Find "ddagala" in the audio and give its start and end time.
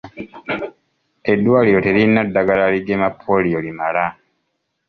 2.27-2.63